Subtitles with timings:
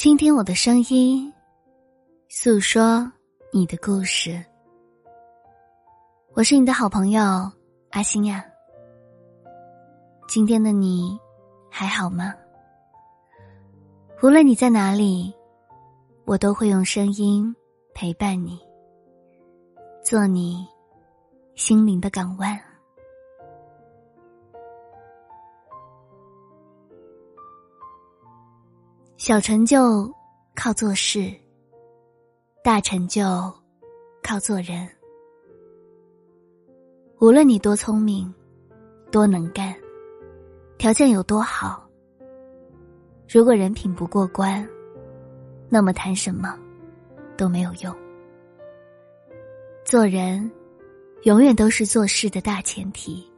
[0.00, 1.30] 倾听我的声音，
[2.30, 3.06] 诉说
[3.52, 4.42] 你的故事。
[6.32, 7.20] 我是你的好朋友
[7.90, 8.42] 阿星呀。
[10.26, 11.20] 今天的你
[11.70, 12.34] 还好吗？
[14.22, 15.30] 无论你在哪里，
[16.24, 17.54] 我都会用声音
[17.92, 18.58] 陪伴你，
[20.02, 20.66] 做你
[21.56, 22.58] 心灵的港湾。
[29.20, 30.10] 小成就
[30.56, 31.30] 靠做事，
[32.64, 33.22] 大成就
[34.22, 34.88] 靠做人。
[37.18, 38.32] 无论你多聪明，
[39.12, 39.76] 多能干，
[40.78, 41.86] 条件有多好，
[43.28, 44.66] 如果人品不过关，
[45.68, 46.58] 那么谈什么
[47.36, 47.94] 都没有用。
[49.84, 50.50] 做人，
[51.24, 53.30] 永远都是做事的大前提。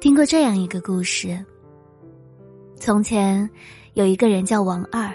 [0.00, 1.44] 听过这样一个故事。
[2.80, 3.48] 从前，
[3.94, 5.12] 有一个人叫王二，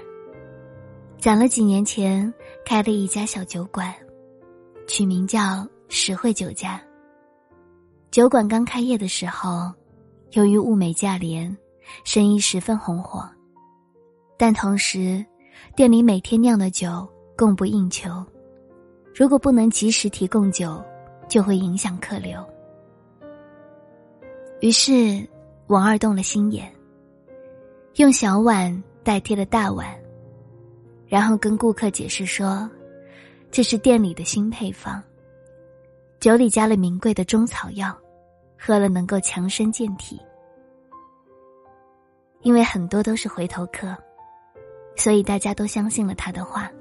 [1.18, 2.32] 攒了几年钱，
[2.66, 3.94] 开了一家小酒馆，
[4.86, 6.82] 取名叫实惠酒家。
[8.12, 9.72] 酒馆刚开业的时候，
[10.32, 11.56] 由于物美价廉，
[12.04, 13.28] 生意十分红火。
[14.38, 15.26] 但同时，
[15.74, 18.10] 店里每天酿的酒供不应求，
[19.16, 20.84] 如果不能及时提供酒，
[21.30, 22.46] 就会影响客流。
[24.60, 25.26] 于是，
[25.68, 26.72] 王二动了心眼。
[27.96, 29.88] 用小碗代替了大碗，
[31.08, 32.68] 然后跟顾客解释说
[33.52, 35.00] ：“这是店里的新配方，
[36.20, 37.96] 酒里加了名贵的中草药，
[38.58, 40.20] 喝了能够强身健体。”
[42.42, 43.96] 因为很多都是回头客，
[44.96, 46.72] 所以大家都相信了他的话，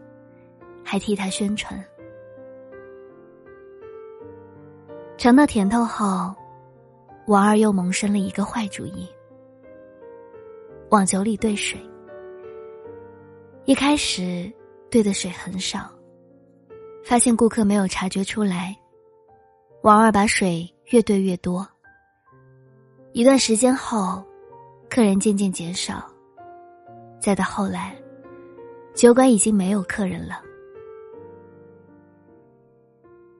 [0.83, 1.79] 还替他宣传。
[5.19, 6.35] 尝到甜头后，
[7.27, 9.07] 王二又萌生了一个坏主意。
[10.93, 11.81] 往酒里兑水，
[13.65, 14.53] 一开始
[14.91, 15.91] 兑的水很少，
[17.03, 18.77] 发现顾客没有察觉出来，
[19.81, 21.67] 王二把水越兑越多。
[23.13, 24.23] 一段时间后，
[24.91, 26.05] 客人渐渐减少，
[27.19, 27.97] 再到后来，
[28.93, 30.43] 酒馆已经没有客人了。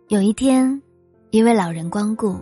[0.09, 0.83] 有一天，
[1.29, 2.41] 一位老人光顾，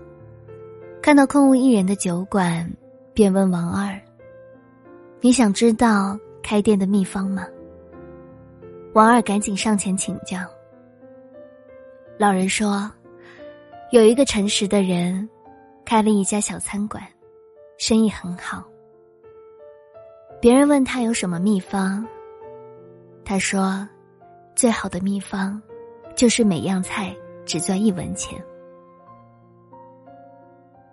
[1.02, 2.72] 看到空无一人的酒馆，
[3.12, 4.00] 便问王二。
[5.22, 7.46] 你想知道开店的秘方吗？
[8.94, 10.38] 王二赶紧上前请教。
[12.18, 12.90] 老人说
[13.92, 15.28] ：“有一个诚实的人，
[15.84, 17.02] 开了一家小餐馆，
[17.76, 18.64] 生意很好。
[20.40, 22.06] 别人问他有什么秘方，
[23.22, 23.86] 他说：
[24.56, 25.60] 最好的秘方，
[26.16, 27.14] 就是每样菜
[27.44, 28.42] 只赚一文钱。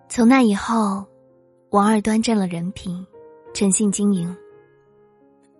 [0.10, 1.06] 从那以后，
[1.70, 3.08] 王二端正了人品。”
[3.57, 4.38] 诚信经营，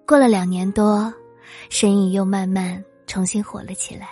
[0.05, 1.11] 过了两年多，
[1.67, 4.09] 生意又慢慢重新火了起来。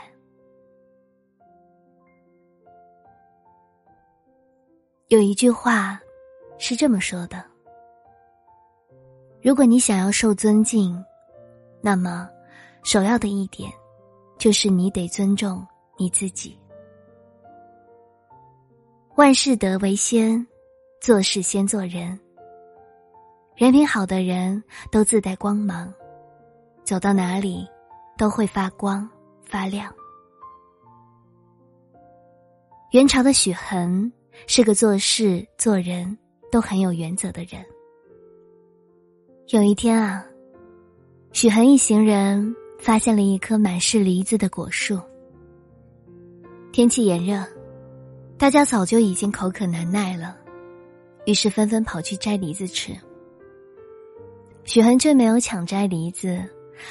[5.09, 6.01] 有一句话
[6.57, 7.45] 是这么说的：
[9.39, 10.99] 如果你想要受尊敬，
[11.79, 12.27] 那么
[12.83, 13.71] 首要的一点
[14.39, 15.63] 就是你得尊重
[15.95, 16.57] 你自己。
[19.13, 20.43] 万事得为先，
[20.99, 22.19] 做事先做人。
[23.55, 24.61] 人品好的人
[24.91, 25.93] 都自带光芒，
[26.83, 27.65] 走到哪里
[28.17, 29.09] 都会发光
[29.45, 29.89] 发亮。
[32.91, 34.11] 元朝的许衡
[34.45, 36.17] 是个做事做人
[36.51, 37.65] 都很有原则的人。
[39.47, 40.25] 有一天啊，
[41.31, 44.99] 许衡一行人发现了一棵满是梨子的果树。
[46.73, 47.41] 天气炎热，
[48.37, 50.37] 大家早就已经口渴难耐了，
[51.25, 52.93] 于是纷纷跑去摘梨子吃。
[54.65, 56.43] 许恒却没有抢摘梨子，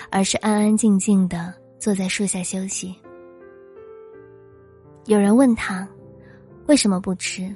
[0.08, 2.94] 而是安安静静的坐在树下休息。
[5.06, 5.86] 有人问他，
[6.66, 7.54] 为什么不吃？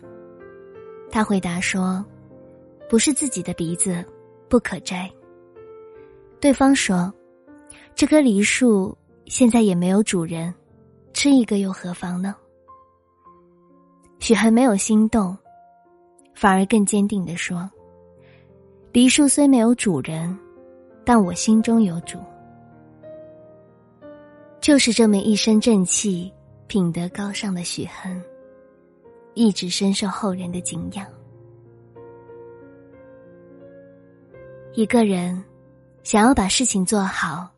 [1.11, 2.05] 他回答说
[2.91, 4.05] ：“不是自己的梨子，
[4.49, 5.11] 不可摘。”
[6.41, 7.13] 对方说
[7.95, 8.95] ：“这棵梨树
[9.27, 10.53] 现在也没有主人，
[11.15, 12.35] 吃一个又何妨呢？”
[14.19, 15.35] 许恒没有心动，
[16.35, 17.71] 反而更坚定的说。
[18.99, 20.37] 梨树虽没有主人，
[21.05, 22.19] 但我心中有主。
[24.61, 26.35] 就是这么一身正气、
[26.67, 28.21] 品德高尚的许衡，
[29.35, 31.07] 一直深受后人的敬仰。
[34.75, 35.45] 一个人
[36.03, 37.49] 想要把事情做好，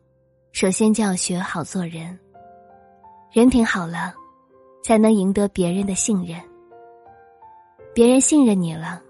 [0.51, 2.15] 首先就要学好做人。
[3.31, 4.13] 人品好了，
[4.83, 6.39] 才能赢得别人的信任。
[7.95, 9.01] 别人信任你了，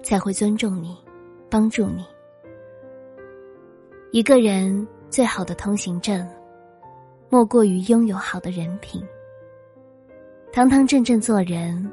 [0.00, 0.96] 才会尊重你。
[1.52, 2.02] 帮助你，
[4.10, 6.26] 一个人最好的通行证，
[7.28, 9.06] 莫过于拥有好的人品。
[10.50, 11.92] 堂堂正正做人，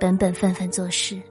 [0.00, 1.22] 本本分分做事。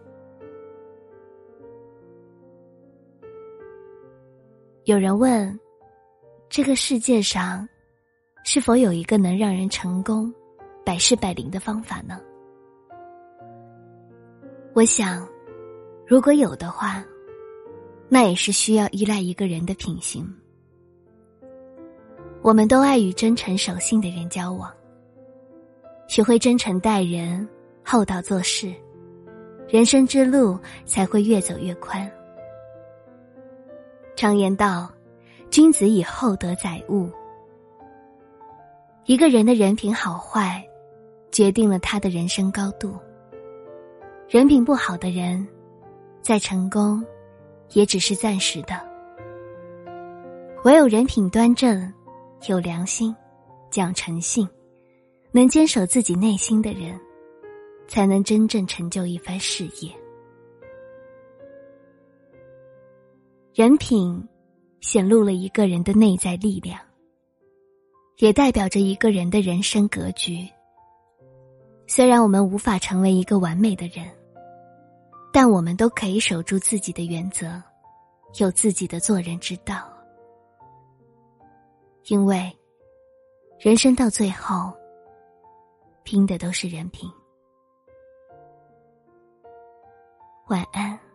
[4.85, 5.59] 有人问：
[6.47, 7.67] 这个世界上，
[8.45, 10.33] 是否有一个能让人成功、
[10.85, 12.21] 百试百灵的方法呢？
[14.73, 15.27] 我想，
[16.07, 17.03] 如果有的话，
[18.09, 20.27] 那也是需要依赖一个人的品行。
[22.41, 24.71] 我们都爱与真诚守信的人交往，
[26.07, 27.47] 学会真诚待人、
[27.85, 28.73] 厚道做事，
[29.67, 32.09] 人生之路才会越走越宽。
[34.15, 34.91] 常言道
[35.51, 37.09] ：“君子以厚德载物。”
[39.05, 40.63] 一个人的人品好坏，
[41.31, 42.97] 决定了他的人生高度。
[44.27, 45.47] 人品不好的人，
[46.21, 47.03] 再成功。
[47.73, 48.73] 也只是暂时的。
[50.65, 51.93] 唯有人品端正、
[52.47, 53.15] 有良心、
[53.71, 54.47] 讲诚信、
[55.31, 56.99] 能坚守自己内心的人，
[57.87, 59.89] 才能真正成就一番事业。
[63.53, 64.27] 人品
[64.81, 66.79] 显露了一个人的内在力量，
[68.17, 70.47] 也代表着一个人的人生格局。
[71.87, 74.18] 虽然我们无法成为一个完美的人。
[75.31, 77.61] 但我们都可以守住自己的原则，
[78.39, 79.87] 有自己的做人之道。
[82.07, 82.51] 因为，
[83.59, 84.73] 人生到最后，
[86.03, 87.09] 拼的都是人品。
[90.47, 91.08] 晚安。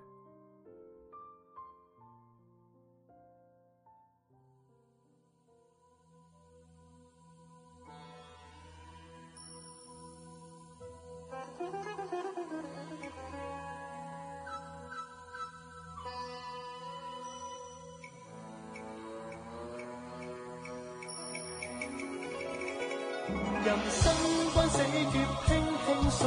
[23.64, 24.12] 人生
[24.52, 25.56] 关死劫轻
[25.86, 26.22] 轻送，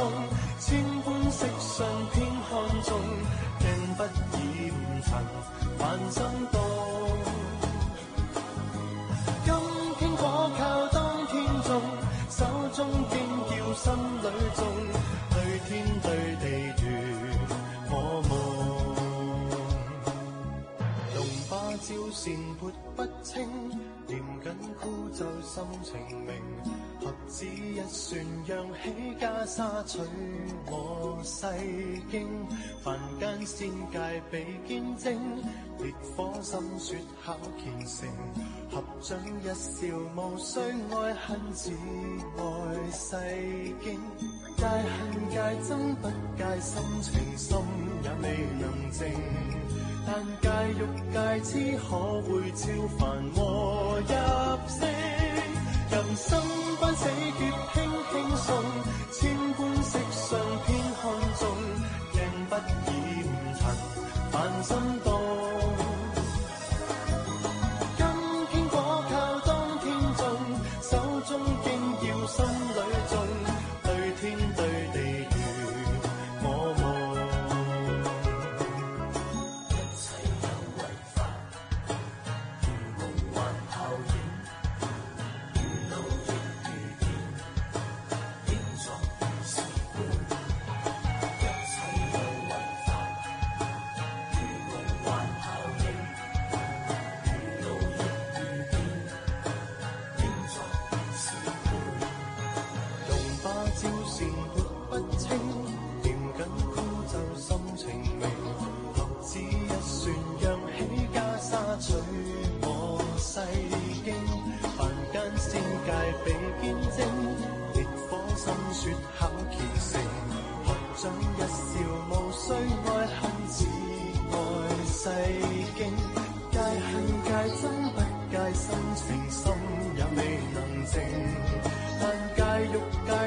[0.58, 0.66] 千
[1.04, 2.50] 般色相偏看
[2.82, 2.90] 重，
[3.60, 3.64] 镜
[3.96, 4.10] 不染
[5.04, 5.08] 尘，
[5.78, 5.80] 凡
[6.10, 6.16] 心
[6.50, 6.58] 动。
[9.44, 9.54] 今
[10.00, 10.22] 天果
[10.58, 10.98] 靠当
[11.28, 11.32] 天
[11.62, 11.70] 种，
[12.28, 12.44] 手
[12.74, 13.14] 中经
[13.46, 13.84] 叫心
[14.20, 14.26] 里
[14.56, 14.60] 重，
[15.30, 15.36] 对
[15.68, 15.70] 天
[16.02, 16.06] 对
[16.40, 16.44] 地
[16.82, 16.84] 如
[17.90, 17.94] 我
[18.28, 18.30] 梦。
[21.14, 21.16] 用
[21.48, 22.20] 芭蕉扇
[22.58, 22.62] 拨
[22.96, 23.48] 不清，
[24.08, 24.44] 念紧
[24.80, 25.94] 枯酒心情
[26.26, 26.34] 明。
[27.08, 29.98] 何止一算，扬起袈裟取
[30.66, 31.46] 我世
[32.10, 32.28] 经。
[32.84, 35.18] 凡间仙界比坚贞，
[35.78, 38.08] 烈火心说考虔诚。
[38.70, 41.70] 合掌一笑，无需爱恨，只
[42.36, 42.42] 爱
[42.92, 43.16] 世
[43.82, 43.98] 经。
[44.58, 47.56] 戒恨戒憎不戒心情，心
[48.02, 49.06] 也未能静。
[50.06, 52.66] 但戒欲戒痴，可会超
[52.98, 55.07] 凡和入圣？
[55.90, 56.42] 人生。
[56.96, 57.40] 死劫
[57.74, 57.76] 轻
[58.10, 58.48] 轻送，
[59.12, 59.18] 千
[59.52, 60.66] 般色相偏
[61.00, 61.02] 看
[61.38, 61.40] 重，
[62.12, 62.16] 镜
[62.48, 62.64] 不染
[63.54, 63.60] 尘，
[64.32, 64.68] 凡心
[65.04, 65.06] 动。
[67.96, 68.00] 今
[68.50, 68.74] 天果
[69.08, 69.12] 靠
[69.46, 69.48] 当
[69.78, 69.86] 天
[70.16, 70.20] 种，
[70.82, 70.90] 手
[71.28, 71.30] 中
[71.62, 71.66] 经
[72.08, 72.78] 要心里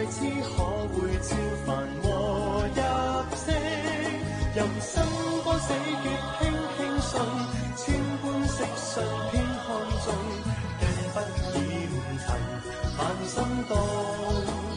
[0.02, 0.64] 太知可
[0.96, 2.82] 会超凡和入
[3.36, 3.54] 圣？
[4.56, 5.06] 人生
[5.44, 6.42] 不死劫，轻
[6.76, 7.12] 轻信，
[7.78, 9.68] 千般色相偏看
[10.04, 10.12] 重，
[10.80, 11.22] 镜不染
[12.18, 12.28] 尘，
[12.98, 13.36] 万心
[13.70, 14.71] 动。